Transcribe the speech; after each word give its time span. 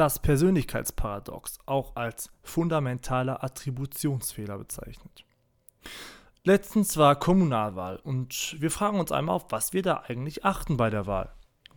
das 0.00 0.18
Persönlichkeitsparadox, 0.18 1.58
auch 1.66 1.94
als 1.94 2.30
fundamentaler 2.42 3.44
Attributionsfehler 3.44 4.56
bezeichnet. 4.56 5.26
Letztens 6.42 6.96
war 6.96 7.16
Kommunalwahl 7.16 7.96
und 7.96 8.56
wir 8.58 8.70
fragen 8.70 8.98
uns 8.98 9.12
einmal, 9.12 9.36
auf 9.36 9.46
was 9.50 9.74
wir 9.74 9.82
da 9.82 10.04
eigentlich 10.08 10.42
achten 10.42 10.78
bei 10.78 10.88
der 10.88 11.06
Wahl. 11.06 11.34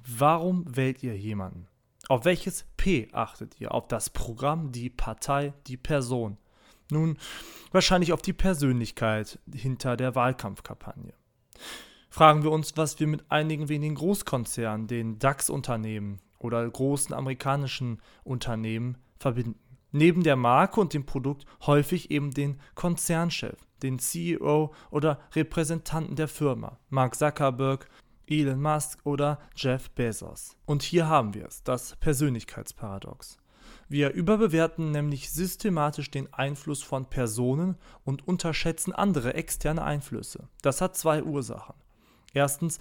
Warum 0.07 0.63
wählt 0.73 1.03
ihr 1.03 1.17
jemanden? 1.17 1.67
Auf 2.07 2.23
welches 2.23 2.65
P 2.77 3.09
achtet 3.11 3.59
ihr? 3.59 3.73
Auf 3.73 3.89
das 3.89 4.09
Programm, 4.09 4.71
die 4.71 4.89
Partei, 4.89 5.53
die 5.67 5.77
Person? 5.77 6.37
Nun, 6.89 7.17
wahrscheinlich 7.73 8.13
auf 8.13 8.21
die 8.21 8.31
Persönlichkeit 8.31 9.37
hinter 9.53 9.97
der 9.97 10.15
Wahlkampfkampagne. 10.15 11.13
Fragen 12.09 12.43
wir 12.43 12.51
uns, 12.51 12.77
was 12.77 13.01
wir 13.01 13.07
mit 13.07 13.29
einigen 13.29 13.67
wenigen 13.67 13.95
Großkonzernen, 13.95 14.87
den 14.87 15.19
DAX-Unternehmen 15.19 16.21
oder 16.43 16.67
großen 16.69 17.13
amerikanischen 17.13 17.99
Unternehmen 18.23 18.97
verbinden. 19.17 19.59
Neben 19.91 20.23
der 20.23 20.35
Marke 20.35 20.81
und 20.81 20.93
dem 20.93 21.05
Produkt 21.05 21.45
häufig 21.65 22.09
eben 22.09 22.31
den 22.31 22.59
Konzernchef, 22.73 23.57
den 23.83 23.99
CEO 23.99 24.73
oder 24.89 25.19
Repräsentanten 25.35 26.15
der 26.15 26.27
Firma, 26.27 26.79
Mark 26.89 27.15
Zuckerberg, 27.15 27.87
Elon 28.27 28.61
Musk 28.61 28.99
oder 29.03 29.39
Jeff 29.55 29.91
Bezos. 29.91 30.55
Und 30.65 30.81
hier 30.81 31.07
haben 31.07 31.33
wir 31.33 31.45
es, 31.45 31.63
das 31.63 31.95
Persönlichkeitsparadox. 31.97 33.37
Wir 33.89 34.11
überbewerten 34.11 34.91
nämlich 34.91 35.29
systematisch 35.29 36.09
den 36.09 36.33
Einfluss 36.33 36.81
von 36.81 37.05
Personen 37.05 37.75
und 38.03 38.27
unterschätzen 38.27 38.93
andere 38.93 39.35
externe 39.35 39.83
Einflüsse. 39.83 40.47
Das 40.61 40.81
hat 40.81 40.97
zwei 40.97 41.21
Ursachen. 41.23 41.75
Erstens, 42.33 42.79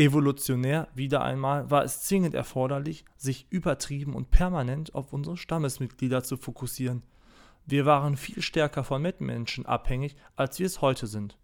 evolutionär 0.00 0.88
wieder 0.94 1.22
einmal 1.22 1.70
war 1.70 1.84
es 1.84 2.00
zwingend 2.00 2.34
erforderlich, 2.34 3.04
sich 3.18 3.46
übertrieben 3.50 4.14
und 4.14 4.30
permanent 4.30 4.94
auf 4.94 5.12
unsere 5.12 5.36
Stammesmitglieder 5.36 6.22
zu 6.22 6.38
fokussieren. 6.38 7.02
Wir 7.66 7.84
waren 7.84 8.16
viel 8.16 8.40
stärker 8.40 8.82
von 8.82 9.02
Mitmenschen 9.02 9.66
abhängig, 9.66 10.16
als 10.36 10.58
wir 10.58 10.64
es 10.64 10.80
heute 10.80 11.06
sind. 11.06 11.36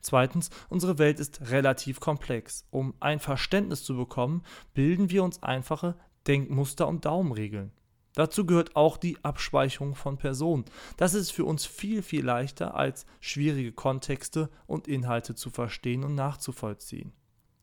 Zweitens, 0.00 0.48
unsere 0.70 0.98
Welt 0.98 1.20
ist 1.20 1.50
relativ 1.50 2.00
komplex. 2.00 2.66
Um 2.70 2.94
ein 3.00 3.20
Verständnis 3.20 3.84
zu 3.84 3.94
bekommen, 3.94 4.42
bilden 4.72 5.10
wir 5.10 5.22
uns 5.22 5.42
einfache 5.42 5.94
Denkmuster 6.26 6.88
und 6.88 7.04
Daumenregeln. 7.04 7.72
Dazu 8.14 8.46
gehört 8.46 8.74
auch 8.74 8.96
die 8.96 9.22
Abspeicherung 9.22 9.96
von 9.96 10.16
Personen. 10.16 10.64
Das 10.96 11.12
ist 11.12 11.30
für 11.30 11.44
uns 11.44 11.66
viel, 11.66 12.02
viel 12.02 12.24
leichter, 12.24 12.74
als 12.74 13.04
schwierige 13.20 13.72
Kontexte 13.72 14.48
und 14.66 14.88
Inhalte 14.88 15.34
zu 15.34 15.50
verstehen 15.50 16.04
und 16.04 16.14
nachzuvollziehen. 16.14 17.12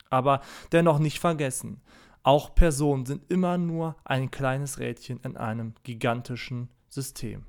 Aber 0.10 0.42
dennoch 0.72 1.00
nicht 1.00 1.20
vergessen, 1.20 1.82
auch 2.24 2.54
Personen 2.54 3.06
sind 3.06 3.32
immer 3.32 3.58
nur 3.58 3.96
ein 4.04 4.32
kleines 4.32 4.80
Rädchen 4.80 5.20
in 5.24 5.38
einem 5.38 5.74
gigantischen 5.84 6.70
System. 6.90 7.46